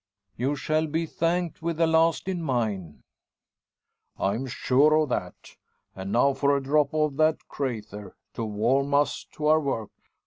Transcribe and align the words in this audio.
"You 0.35 0.55
shall 0.55 0.87
be 0.87 1.05
thanked 1.05 1.61
with 1.61 1.77
the 1.77 1.85
last 1.85 2.27
in 2.27 2.41
mine." 2.41 3.03
"I'm 4.17 4.47
sure 4.47 4.95
of 4.95 5.09
that. 5.09 5.57
And 5.95 6.11
now 6.11 6.33
for 6.33 6.57
a 6.57 6.63
drop 6.63 6.91
of 6.95 7.17
the 7.17 7.35
`crayther,' 7.47 8.13
to 8.33 8.43
warm 8.43 8.95
us 8.95 9.27
to 9.33 9.45
our 9.45 9.59
work. 9.59 9.91